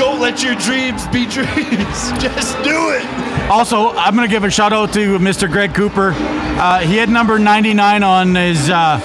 [0.00, 2.10] don't let your dreams be dreams.
[2.22, 3.04] Just do it.
[3.50, 5.50] Also, I'm going to give a shout out to Mr.
[5.50, 6.14] Greg Cooper.
[6.16, 8.98] Uh, he had number 99 on his uh,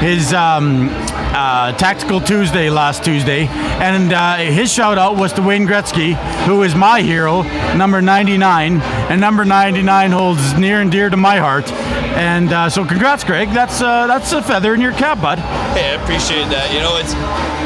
[0.00, 0.88] his um,
[1.34, 6.14] uh, Tactical Tuesday last Tuesday, and uh, his shout out was to Wayne Gretzky,
[6.46, 7.42] who is my hero,
[7.76, 11.70] number 99, and number 99 holds near and dear to my heart.
[12.16, 13.50] And uh, so, congrats, Greg.
[13.50, 15.38] That's uh, that's a feather in your cap, bud.
[15.76, 16.72] Hey, I appreciate that.
[16.72, 17.12] You know, it's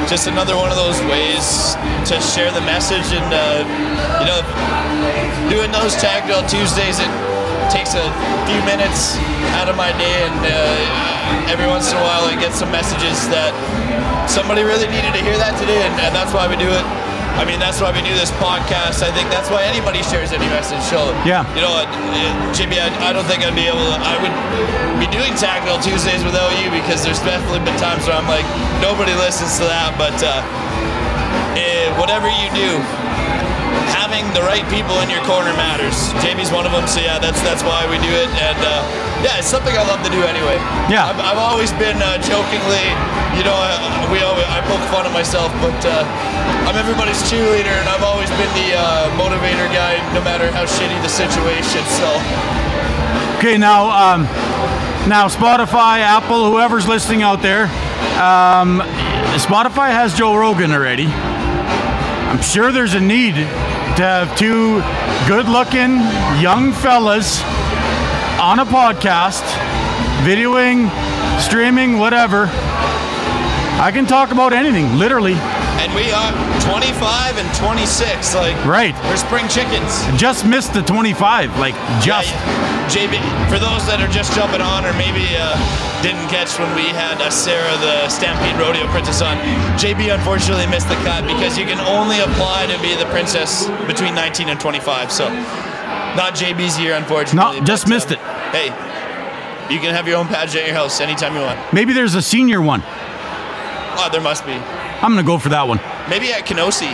[0.09, 1.75] just another one of those ways
[2.09, 3.63] to share the message, and uh,
[4.21, 4.41] you know,
[5.51, 7.11] doing those tag Tactile Tuesdays, it
[7.71, 8.07] takes a
[8.47, 9.17] few minutes
[9.59, 13.29] out of my day, and uh, every once in a while, I get some messages
[13.31, 13.53] that
[14.29, 17.12] somebody really needed to hear that today, and, and that's why we do it.
[17.41, 19.01] I mean, that's why we do this podcast.
[19.03, 20.83] I think that's why anybody shares any message.
[20.87, 21.43] So, Yeah.
[21.57, 23.97] you know, what, uh, Jimmy, I, I don't think I'd be able to.
[23.99, 24.37] I would
[25.01, 28.45] be doing Tactile Tuesdays without you because there's definitely been times where I'm like,
[28.85, 29.97] nobody listens to that.
[29.97, 30.45] But uh,
[31.57, 32.79] eh, whatever you do,
[33.93, 36.13] having the right people in your corner matters.
[36.25, 38.29] Jamie's one of them, so yeah, that's that's why we do it.
[38.41, 38.81] And uh,
[39.23, 40.57] yeah, it's something I love to do anyway.
[40.91, 41.07] Yeah.
[41.13, 42.87] I've, I've always been uh, jokingly,
[43.39, 46.03] you know, I, we always, I poke fun of myself, but uh,
[46.67, 50.99] I'm everybody's cheerleader, and I've always been the uh, motivator guy, no matter how shitty
[51.03, 51.85] the situation.
[51.87, 52.09] So
[53.39, 54.23] Okay, now, um,
[55.09, 57.65] now Spotify, Apple, whoever's listening out there,
[58.23, 58.81] um,
[59.35, 61.07] Spotify has Joe Rogan already.
[61.07, 63.35] I'm sure there's a need
[63.97, 64.81] to have two
[65.29, 65.99] good-looking
[66.41, 67.43] young fellas
[68.41, 69.43] on a podcast,
[70.25, 70.89] videoing,
[71.41, 72.49] streaming, whatever.
[73.81, 75.35] I can talk about anything, literally.
[75.83, 78.35] and we are 25 and 26.
[78.35, 78.95] Like Right.
[79.05, 80.05] we're spring chickens.
[80.17, 81.59] Just missed the 25.
[81.59, 82.31] Like just.
[82.31, 85.55] Yeah, JB, for those that are just jumping on or maybe uh,
[86.03, 89.39] didn't catch when we had uh, Sarah, the Stampede Rodeo Princess, on,
[89.79, 94.15] JB unfortunately missed the cut because you can only apply to be the princess between
[94.15, 95.13] 19 and 25.
[95.13, 95.29] So,
[96.19, 97.61] not JB's year, unfortunately.
[97.61, 98.21] No, just but, missed uh, it.
[98.51, 98.69] Hey,
[99.73, 101.59] you can have your own pageant at your house anytime you want.
[101.73, 102.83] Maybe there's a senior one.
[102.85, 104.53] Oh, there must be.
[104.53, 105.79] I'm gonna go for that one.
[106.09, 106.93] Maybe at Kenosi.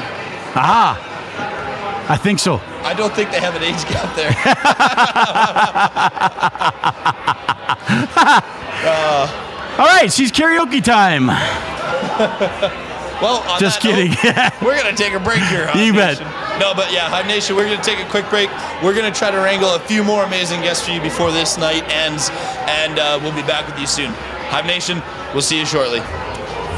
[0.55, 2.07] Aha.
[2.09, 2.61] I think so.
[2.89, 4.33] I don't think they have an age gap there.
[9.79, 11.29] All right, she's karaoke time.
[13.21, 14.11] Well, Just kidding.
[14.11, 15.69] note, we're gonna take a break here.
[15.75, 16.21] You bet.
[16.21, 16.33] Nation.
[16.61, 18.49] No, but yeah, Hive Nation, we're gonna take a quick break.
[18.81, 21.83] We're gonna try to wrangle a few more amazing guests for you before this night
[21.91, 22.31] ends,
[22.69, 24.13] and uh, we'll be back with you soon.
[24.55, 25.99] Hive Nation, we'll see you shortly.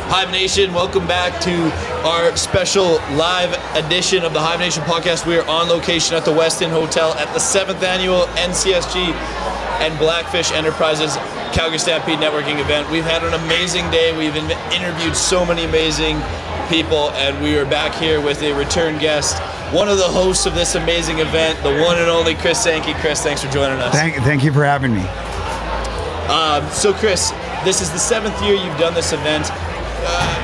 [0.08, 1.50] Hive Nation, welcome back to
[2.04, 5.26] our special live edition of the Hive Nation podcast.
[5.26, 9.12] We are on location at the Westin Hotel at the seventh annual NCSG
[9.84, 11.16] and Blackfish Enterprises
[11.52, 12.90] Calgary Stampede Networking event.
[12.90, 14.16] We've had an amazing day.
[14.16, 16.22] We've interviewed so many amazing
[16.70, 19.38] people, and we are back here with a return guest,
[19.74, 22.94] one of the hosts of this amazing event, the one and only Chris Sankey.
[22.94, 23.92] Chris, thanks for joining us.
[23.92, 25.02] Thank, thank you for having me.
[26.32, 27.30] Um, so, Chris,
[27.62, 29.50] this is the seventh year you've done this event.
[29.50, 30.39] Uh,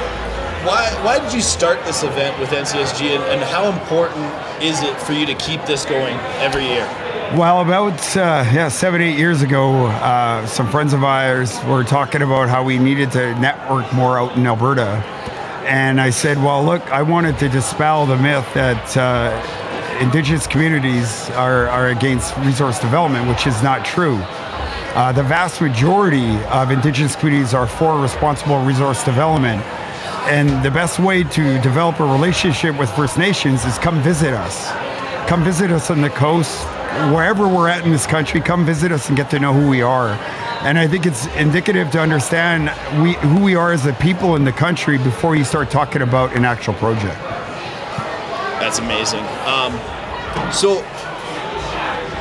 [0.66, 4.26] why, why did you start this event with NCSG, and, and how important
[4.60, 6.84] is it for you to keep this going every year?
[7.36, 12.22] Well, about uh, yeah, seven, eight years ago, uh, some friends of ours were talking
[12.22, 15.02] about how we needed to network more out in Alberta,
[15.66, 21.30] and I said, "Well, look, I wanted to dispel the myth that uh, Indigenous communities
[21.30, 24.16] are, are against resource development, which is not true.
[24.94, 29.64] Uh, the vast majority of Indigenous communities are for responsible resource development."
[30.28, 34.72] And the best way to develop a relationship with First Nations is come visit us.
[35.28, 36.64] Come visit us on the coast,
[37.14, 38.40] wherever we're at in this country.
[38.40, 40.08] Come visit us and get to know who we are.
[40.62, 44.44] And I think it's indicative to understand we, who we are as a people in
[44.44, 47.20] the country before you start talking about an actual project.
[48.58, 49.22] That's amazing.
[49.46, 49.72] Um,
[50.52, 50.78] so,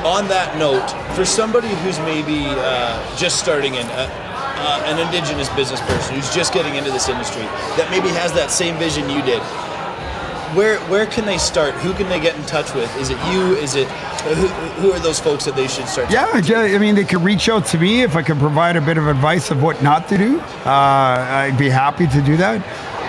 [0.05, 4.24] on that note, for somebody who's maybe uh, just starting in, uh,
[4.57, 7.43] uh, an Indigenous business person who's just getting into this industry,
[7.77, 9.41] that maybe has that same vision you did,
[10.55, 11.73] where where can they start?
[11.75, 12.95] Who can they get in touch with?
[12.97, 13.55] Is it you?
[13.55, 13.87] Is it
[14.25, 14.47] who,
[14.81, 16.09] who are those folks that they should start?
[16.09, 18.97] Yeah, I mean, they could reach out to me if I can provide a bit
[18.97, 20.39] of advice of what not to do.
[20.39, 22.61] Uh, I'd be happy to do that.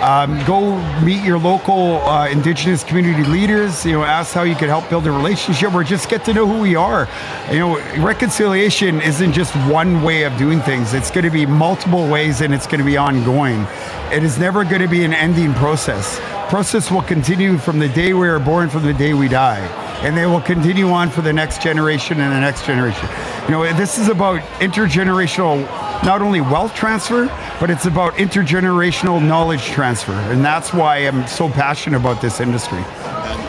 [0.03, 3.85] Um, go meet your local uh, Indigenous community leaders.
[3.85, 6.47] You know, ask how you could help build a relationship, or just get to know
[6.47, 7.09] who we are.
[7.51, 10.95] You know, reconciliation isn't just one way of doing things.
[10.95, 13.67] It's going to be multiple ways, and it's going to be ongoing.
[14.13, 16.21] It is never going to be an ending process.
[16.49, 19.67] Process will continue from the day we are born, from the day we die
[20.03, 23.09] and they will continue on for the next generation and the next generation.
[23.45, 25.67] You know, this is about intergenerational,
[26.05, 27.27] not only wealth transfer,
[27.61, 32.83] but it's about intergenerational knowledge transfer, and that's why I'm so passionate about this industry.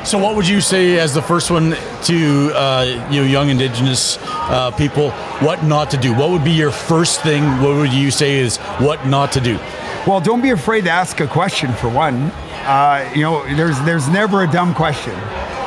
[0.05, 4.17] So, what would you say as the first one to uh, you know young Indigenous
[4.21, 5.11] uh, people?
[5.41, 6.13] What not to do?
[6.13, 7.43] What would be your first thing?
[7.61, 9.57] What would you say is what not to do?
[10.07, 11.73] Well, don't be afraid to ask a question.
[11.73, 12.31] For one,
[12.63, 15.13] uh, you know, there's there's never a dumb question.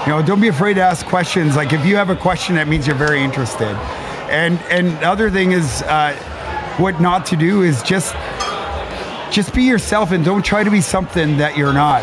[0.07, 1.57] You know, don't be afraid to ask questions.
[1.57, 3.77] Like if you have a question, that means you're very interested.
[4.31, 6.17] And and the other thing is, uh,
[6.81, 8.15] what not to do is just
[9.31, 12.03] just be yourself and don't try to be something that you're not.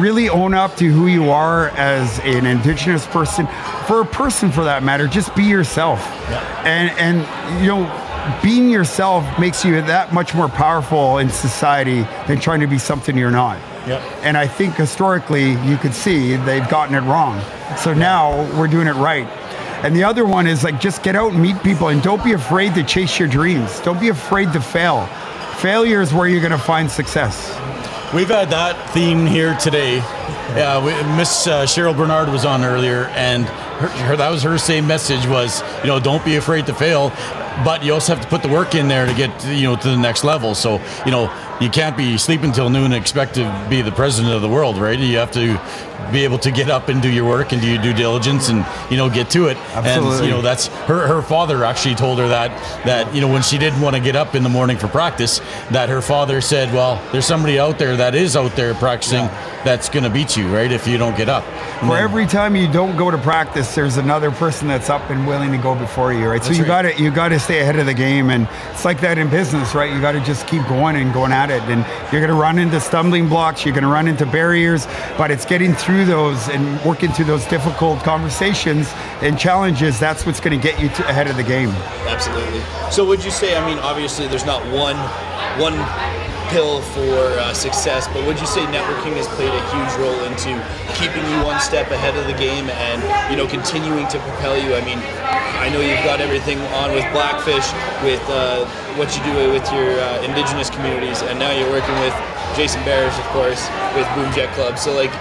[0.00, 3.46] Really own up to who you are as an indigenous person,
[3.86, 5.08] for a person for that matter.
[5.08, 6.00] Just be yourself,
[6.64, 12.38] and and you know, being yourself makes you that much more powerful in society than
[12.38, 13.58] trying to be something you're not.
[13.86, 14.00] Yep.
[14.22, 17.42] And I think historically you could see they've gotten it wrong.
[17.76, 19.26] So now we're doing it right.
[19.82, 22.32] And the other one is like just get out and meet people and don't be
[22.32, 23.80] afraid to chase your dreams.
[23.80, 25.06] Don't be afraid to fail.
[25.56, 27.48] Failure is where you're going to find success.
[28.14, 29.94] We've had that theme here today.
[30.84, 34.86] We, Miss uh, Cheryl Bernard was on earlier, and her, her, that was her same
[34.86, 37.10] message was, you know, don't be afraid to fail,
[37.64, 39.88] but you also have to put the work in there to get, you know, to
[39.88, 40.54] the next level.
[40.54, 41.28] So, you know,
[41.60, 44.78] you can't be sleeping till noon and expect to be the president of the world,
[44.78, 44.98] right?
[44.98, 45.60] You have to
[46.10, 48.66] be able to get up and do your work and do your due diligence and
[48.90, 49.56] you know get to it.
[49.72, 50.18] Absolutely.
[50.18, 51.06] And you know that's her.
[51.06, 52.50] Her father actually told her that
[52.84, 55.40] that you know when she didn't want to get up in the morning for practice,
[55.70, 59.26] that her father said, "Well, there's somebody out there that is out there practicing
[59.64, 60.70] that's going to beat you, right?
[60.70, 61.44] If you don't get up."
[61.80, 65.08] And For then- every time you don't go to practice, there's another person that's up
[65.10, 66.42] and willing to go before you, right?
[66.42, 66.66] So you right.
[66.66, 69.28] got to you got to stay ahead of the game, and it's like that in
[69.30, 69.92] business, right?
[69.92, 71.62] You got to just keep going and going at it.
[71.64, 75.30] And you're going to run into stumbling blocks, you're going to run into barriers, but
[75.30, 79.98] it's getting through those and working through those difficult conversations and challenges.
[79.98, 81.70] That's what's going to get you to ahead of the game.
[82.06, 82.60] Absolutely.
[82.90, 83.56] So would you say?
[83.56, 84.96] I mean, obviously, there's not one
[85.58, 85.74] one
[86.52, 90.52] pill for uh, success, but would you say networking has played a huge role into
[91.00, 93.00] keeping you one step ahead of the game and
[93.32, 94.76] you know continuing to propel you?
[94.76, 95.00] I mean,
[95.56, 97.64] I know you've got everything on with Blackfish,
[98.04, 98.68] with uh,
[99.00, 102.12] what you do with your uh, indigenous communities, and now you're working with
[102.52, 103.64] Jason Barish, of course,
[103.96, 104.76] with Boom Jet Club.
[104.76, 105.12] So like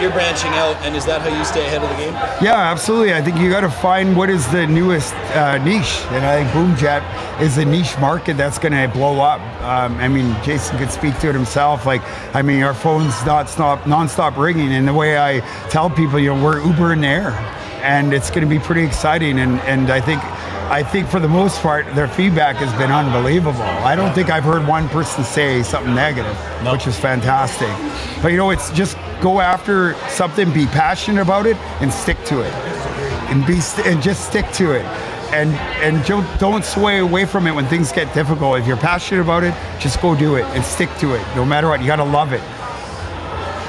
[0.00, 2.12] you're branching out, and is that how you stay ahead of the game?
[2.44, 3.14] Yeah, absolutely.
[3.14, 6.50] I think you got to find what is the newest uh, niche, and I think
[6.50, 9.40] BoomJet is a niche market that's going to blow up.
[9.62, 11.86] Um, I mean, Jason could speak to it himself.
[11.86, 12.02] Like,
[12.34, 16.34] I mean, our phones not stop, nonstop ringing, and the way I tell people, you
[16.34, 17.30] know, we're Uber in the air,
[17.82, 19.38] and it's going to be pretty exciting.
[19.38, 20.22] And and I think
[20.70, 23.60] I think for the most part, their feedback has been unbelievable.
[23.60, 26.74] I don't think I've heard one person say something negative, nope.
[26.74, 27.68] which is fantastic.
[28.22, 32.40] But you know, it's just go after something, be passionate about it, and stick to
[32.40, 32.52] it,
[33.30, 34.86] and be st- and just stick to it.
[35.32, 35.50] And
[35.82, 36.04] and
[36.38, 38.58] don't sway away from it when things get difficult.
[38.58, 41.68] If you're passionate about it, just go do it and stick to it, no matter
[41.68, 41.80] what.
[41.80, 42.42] You got to love it.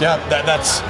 [0.01, 0.81] Yeah, that, that's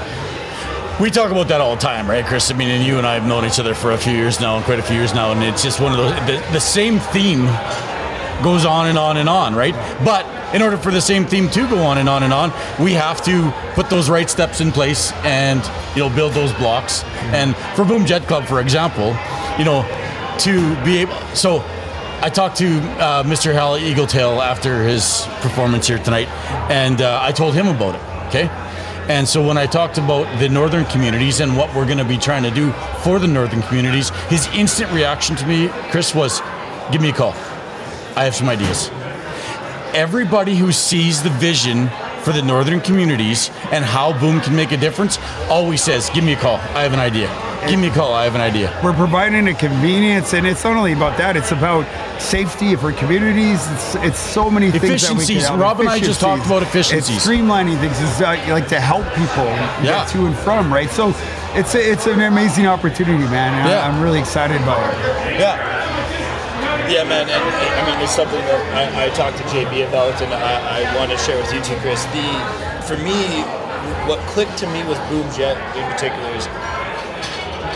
[1.00, 2.52] we talk about that all the time, right, Chris?
[2.52, 4.58] I mean, and you and I have known each other for a few years now,
[4.58, 6.14] and quite a few years now, and it's just one of those.
[6.28, 7.46] The, the same theme
[8.44, 9.74] goes on and on and on, right?
[10.06, 12.94] But in order for the same theme to go on and on and on, we
[12.94, 15.64] have to put those right steps in place and
[15.96, 17.02] you know build those blocks.
[17.02, 17.36] Mm-hmm.
[17.36, 19.18] And for Boom Jet Club, for example,
[19.58, 19.82] you know,
[20.40, 21.64] to be able so.
[22.22, 23.54] I talked to uh, Mr.
[23.54, 26.30] Hal Eagletail after his performance here tonight,
[26.72, 28.28] and uh, I told him about it.
[28.28, 28.48] Okay,
[29.10, 32.18] and so when I talked about the northern communities and what we're going to be
[32.18, 32.72] trying to do
[33.04, 36.42] for the northern communities, his instant reaction to me, Chris, was
[36.92, 37.34] give me a call.
[38.16, 38.90] I have some ideas.
[39.94, 41.90] Everybody who sees the vision
[42.22, 45.20] for the northern communities and how Boom can make a difference
[45.50, 46.56] always says, give me a call.
[46.56, 47.53] I have an idea.
[47.68, 48.14] Give me a call.
[48.14, 48.78] I have an idea.
[48.84, 51.38] We're providing a convenience, and it's not only about that.
[51.38, 51.86] It's about
[52.22, 53.66] safety for communities.
[53.72, 54.84] It's, it's so many things.
[54.84, 55.50] Efficiencies.
[55.50, 57.16] Rob and I just talked about efficiencies.
[57.16, 58.00] It's streamlining things.
[58.00, 59.84] It's uh, like to help people yeah.
[59.84, 60.72] get to and from.
[60.74, 60.90] Right.
[60.90, 61.14] So
[61.54, 63.68] it's a, it's an amazing opportunity, man.
[63.68, 63.80] yeah.
[63.80, 65.40] I, I'm really excited about it.
[65.40, 65.72] Yeah.
[66.90, 68.60] Yeah, man, and I mean, it's something that
[68.94, 71.80] I, I talked to JB about, and I, I want to share with you too,
[71.80, 72.04] Chris.
[72.12, 72.28] The
[72.84, 73.42] for me,
[74.06, 76.46] what clicked to me with Boom Jet in particular is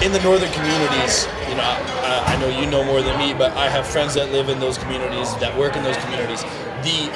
[0.03, 3.51] in the northern communities, you know, I, I, know you know more than me, but
[3.53, 6.43] I have friends that live in those communities, that work in those communities.
[6.85, 7.09] The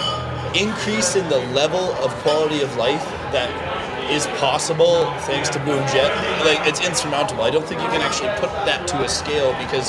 [0.57, 3.49] increase in the level of quality of life that
[4.11, 6.11] is possible thanks to Boom Jet,
[6.43, 7.43] like it's insurmountable.
[7.43, 9.87] I don't think you can actually put that to a scale because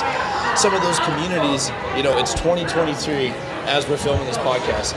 [0.60, 3.28] some of those communities, you know, it's 2023
[3.66, 4.94] as we're filming this podcast,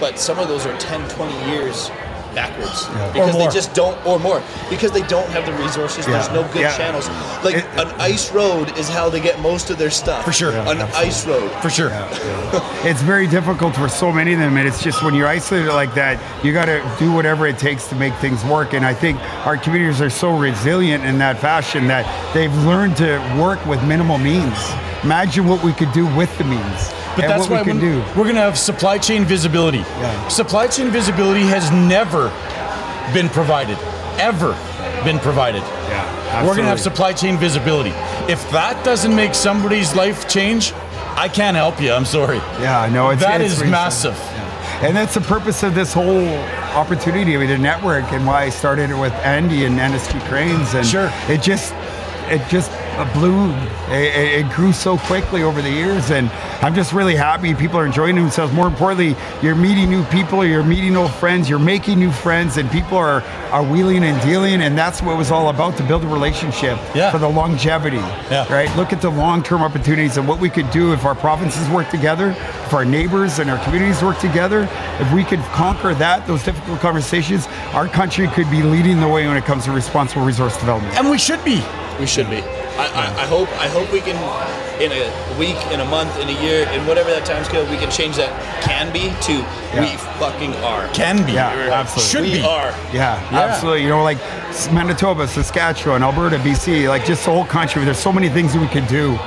[0.00, 1.90] but some of those are 10, 20 years
[2.34, 3.12] backwards yeah.
[3.12, 6.06] because they just don't, or more, because they don't have the resources.
[6.06, 6.12] Yeah.
[6.12, 6.76] There's no good yeah.
[6.76, 7.08] channels.
[7.44, 10.24] Like it, an ice road is how they get most of their stuff.
[10.24, 10.94] For sure, an absolutely.
[10.94, 11.50] ice road.
[11.62, 11.90] For sure.
[12.88, 15.94] it's very difficult for so many of them, and it's just when you're isolated like
[15.94, 18.74] that, you got to do whatever it takes to make things work.
[18.74, 23.18] And I think our communities are so resilient in that fashion that they've learned to
[23.40, 24.56] work with minimal means.
[25.02, 26.92] Imagine what we could do with the means.
[27.16, 28.00] But that's why we do.
[28.16, 29.78] we're going to have supply chain visibility.
[29.78, 30.28] Yeah.
[30.28, 32.28] Supply chain visibility has never
[33.12, 33.78] been provided,
[34.18, 34.52] ever
[35.04, 35.62] been provided.
[35.62, 36.48] Yeah, absolutely.
[36.48, 37.90] We're going to have supply chain visibility.
[38.30, 40.72] If that doesn't make somebody's life change,
[41.16, 41.92] I can't help you.
[41.92, 42.38] I'm sorry.
[42.60, 44.14] Yeah, no, it's, that it's is massive.
[44.14, 44.86] Yeah.
[44.86, 46.26] And that's the purpose of this whole
[46.74, 50.74] opportunity with the network and why I started it with Andy and NCSG Cranes.
[50.74, 51.10] And sure.
[51.28, 51.74] it just
[52.30, 52.70] it just
[53.14, 53.50] blew.
[53.88, 56.28] It, it, grew so quickly over the years, and
[56.62, 58.52] I'm just really happy people are enjoying themselves.
[58.52, 62.70] More importantly, you're meeting new people, you're meeting old friends, you're making new friends, and
[62.70, 66.02] people are are wheeling and dealing, and that's what it was all about to build
[66.04, 67.10] a relationship yeah.
[67.10, 67.96] for the longevity.
[67.96, 68.50] Yeah.
[68.52, 68.74] Right.
[68.76, 72.30] Look at the long-term opportunities and what we could do if our provinces work together,
[72.30, 74.68] if our neighbors and our communities work together.
[74.98, 79.26] If we could conquer that, those difficult conversations, our country could be leading the way
[79.26, 80.96] when it comes to responsible resource development.
[80.96, 81.62] And we should be.
[82.00, 82.42] We should be.
[82.76, 84.16] I, I, I, hope I hope we can
[84.80, 87.76] in a week, in a month, in a year, in whatever that time scale, we
[87.76, 88.32] can change that
[88.62, 89.32] can be to
[89.74, 89.80] yeah.
[89.80, 90.88] we fucking are.
[90.88, 91.32] Can be.
[91.32, 92.10] Yeah, absolutely.
[92.10, 92.46] Should we be.
[92.46, 92.70] are.
[92.92, 93.82] Yeah, yeah, absolutely.
[93.82, 94.18] You know, like
[94.72, 97.84] Manitoba, Saskatchewan, Alberta, BC, like just the whole country.
[97.84, 99.18] There's so many things we could do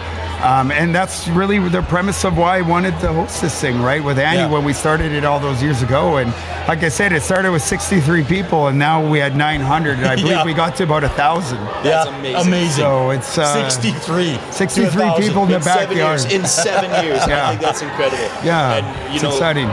[0.44, 4.04] um, and that's really the premise of why I wanted to host this thing, right?
[4.04, 4.50] With Annie yeah.
[4.52, 6.18] when we started it all those years ago.
[6.18, 6.30] And
[6.68, 9.98] like I said, it started with 63 people, and now we had 900.
[9.98, 10.46] And I believe yeah.
[10.46, 11.64] we got to about a thousand.
[11.84, 12.20] That's yeah.
[12.20, 12.48] amazing.
[12.48, 12.84] Amazing.
[12.84, 14.38] So it's uh, 63.
[14.52, 15.66] 63 people in, in the backyard.
[15.66, 17.22] Seven years, in seven years.
[17.28, 17.48] yeah.
[17.48, 18.18] I think that's incredible.
[18.44, 18.76] Yeah.
[18.76, 19.68] And, you it's know, exciting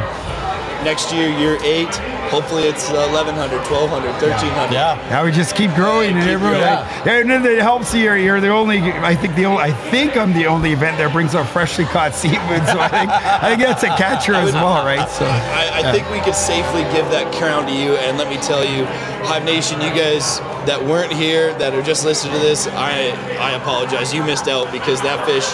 [0.84, 2.11] Next year, year eight.
[2.32, 3.36] Hopefully, it's 1100,
[3.68, 4.72] 1200, 1300.
[4.72, 4.96] Yeah.
[5.10, 6.58] Now we just keep growing, and Keep everyone.
[6.60, 7.06] growing.
[7.06, 8.12] Yeah, and then it helps you.
[8.14, 8.80] You're the only.
[8.80, 9.62] I think the only.
[9.62, 12.64] I think I'm the only event that brings out freshly caught seafood.
[12.66, 15.08] So I think I think that's a catcher as well, right?
[15.10, 17.96] So I, I think we could safely give that crown to you.
[18.00, 18.86] And let me tell you,
[19.28, 23.52] Hive Nation, you guys that weren't here, that are just listening to this, I I
[23.60, 24.14] apologize.
[24.14, 25.44] You missed out because that fish,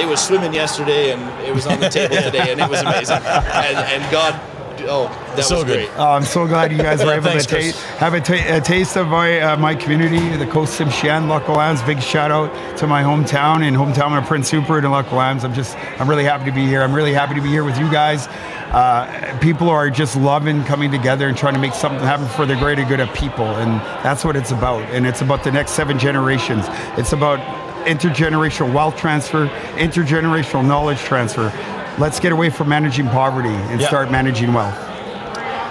[0.00, 3.16] it was swimming yesterday and it was on the table today, and it was amazing.
[3.18, 4.40] And, and God,
[4.88, 5.88] oh, that So was good.
[5.88, 5.98] great.
[5.98, 8.60] Oh, I'm so glad you guys were able thanks, to ta- have a, ta- a
[8.60, 11.86] taste of my uh, my community, the Coast Tsimshian, Lax Kw'alaams.
[11.86, 15.44] Big shout out to my hometown and hometown of Prince Rupert and Lax Kw'alaams.
[15.44, 16.82] I'm just I'm really happy to be here.
[16.82, 18.26] I'm really happy to be here with you guys.
[18.74, 22.56] Uh, people are just loving coming together and trying to make something happen for the
[22.56, 24.82] greater good of people, and that's what it's about.
[24.90, 26.64] And it's about the next seven generations.
[26.98, 27.38] It's about
[27.86, 31.50] intergenerational wealth transfer, intergenerational knowledge transfer.
[31.98, 33.86] Let's get away from managing poverty and Yeah.
[33.86, 34.74] start managing wealth.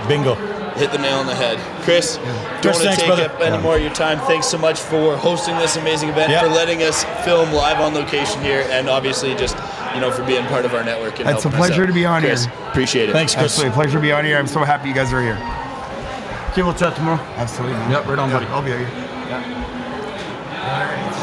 [0.08, 0.38] Bingo.
[0.76, 1.60] hit the nail on the head.
[1.84, 2.18] Chris,
[2.64, 3.26] don't want to take brother.
[3.26, 4.20] up any more of your time.
[4.22, 6.40] Thanks so much for hosting this amazing event, Yeah.
[6.42, 9.56] for letting us film live on location here, and obviously just
[9.94, 11.20] you know for being part of our network.
[11.20, 12.54] And It's a pleasure to be on Chris, here.
[12.70, 13.14] Appreciate it.
[13.14, 13.52] Thanks, Chris.
[13.52, 13.76] Absolutely.
[13.76, 14.40] Pleasure to be on here.
[14.40, 15.38] I'm so happy you guys are here.
[16.54, 17.20] Okay, we'll chat tomorrow.
[17.38, 17.78] Absolutely.
[17.92, 18.48] Yep, right on, buddy.
[18.48, 18.88] I'll be here.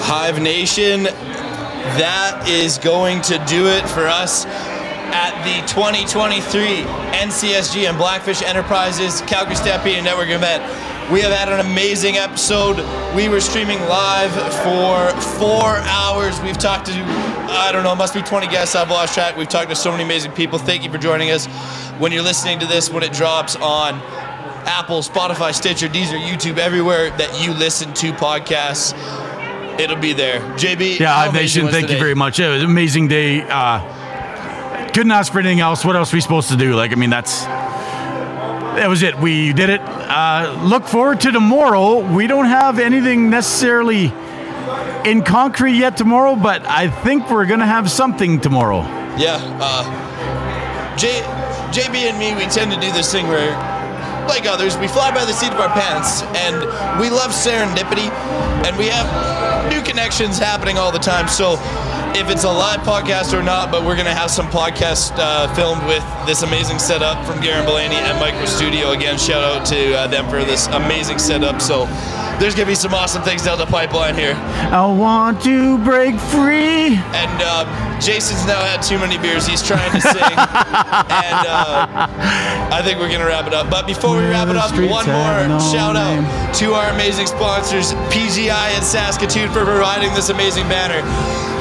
[0.05, 1.05] Hive Nation,
[1.99, 4.45] that is going to do it for us
[5.13, 6.83] at the 2023
[7.19, 10.63] NCSG and Blackfish Enterprises Calgary Stampede Network event.
[11.11, 12.77] We have had an amazing episode.
[13.17, 14.31] We were streaming live
[14.63, 16.41] for four hours.
[16.41, 18.77] We've talked to, I don't know, it must be 20 guests.
[18.77, 19.37] I've lost track.
[19.37, 20.59] We've talked to so many amazing people.
[20.59, 21.47] Thank you for joining us.
[21.99, 23.95] When you're listening to this, when it drops on
[24.67, 28.95] Apple, Spotify, Stitcher, Deezer, YouTube, everywhere that you listen to podcasts,
[29.81, 30.41] it'll be there.
[30.57, 32.39] JB, Yeah, Nation, thank you very much.
[32.39, 33.43] It was an amazing day.
[33.43, 33.81] Uh,
[34.93, 35.85] couldn't ask for anything else.
[35.85, 36.75] What else are we supposed to do?
[36.75, 39.19] Like, I mean, that's that was it.
[39.19, 39.81] We did it.
[39.81, 41.99] Uh, look forward to tomorrow.
[42.15, 44.13] We don't have anything necessarily
[45.05, 48.81] in concrete yet tomorrow, but I think we're gonna have something tomorrow.
[49.17, 51.21] Yeah, uh, J,
[51.73, 53.53] JB and me, we tend to do this thing where,
[54.29, 56.61] like others, we fly by the seat of our pants, and
[57.01, 58.11] we love serendipity,
[58.67, 61.29] and we have new connections happening all the time.
[61.29, 61.57] So,
[62.17, 65.85] if it's a live podcast or not, but we're gonna have some podcast uh, filmed
[65.87, 68.97] with this amazing setup from Garrin Bulani and MicroStudio.
[68.97, 71.61] Again, shout out to uh, them for this amazing setup.
[71.61, 71.87] So,
[72.39, 74.35] there's gonna be some awesome things down the pipeline here.
[74.35, 76.95] I want to break free.
[76.95, 79.47] And uh, Jason's now had too many beers.
[79.47, 80.17] He's trying to sing.
[80.25, 81.87] and uh,
[82.73, 83.71] I think we're going to wrap it up.
[83.71, 86.25] But before we wrap it up, one more no shout name.
[86.25, 91.05] out to our amazing sponsors, PGI and Saskatoon, for providing this amazing banner.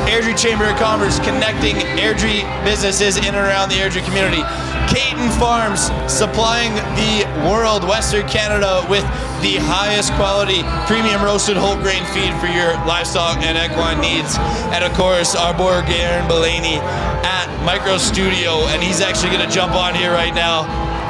[0.08, 4.42] Airdrie Chamber of Commerce connecting Airdrie businesses in and around the Airdrie community.
[4.90, 9.04] Caiton Farms supplying the world, Western Canada, with
[9.46, 14.36] the highest quality premium roasted whole grain feed for your livestock and equine needs.
[14.74, 15.80] And of course, our boy
[16.30, 16.78] Bulani
[17.26, 20.64] at MicroStudio, and he's actually going to jump on here right now.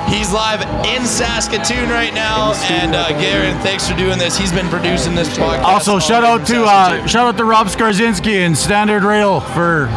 [0.07, 4.37] He's live in Saskatoon right now, and uh, Garrin, thanks for doing this.
[4.37, 5.63] He's been producing this podcast.
[5.63, 9.87] Also, shout out to uh, shout out to Rob Skarzinski and Standard Rail for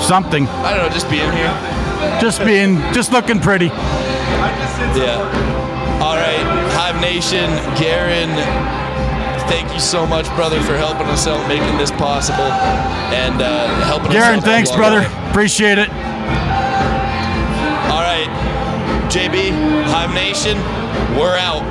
[0.00, 0.48] something.
[0.48, 1.52] I don't know, just being here.
[2.20, 3.66] Just being, just looking pretty.
[4.96, 5.22] Yeah.
[6.02, 8.28] All right, Hive Nation, Garrin,
[9.48, 12.44] thank you so much, brother, for helping us out, making this possible,
[13.14, 15.00] and uh, helping us Garrin, out thanks, brother.
[15.00, 15.30] way.
[15.30, 15.88] Appreciate it.
[17.90, 18.28] All right,
[19.10, 19.50] JB,
[19.86, 20.56] Hive Nation,
[21.18, 21.62] we're out.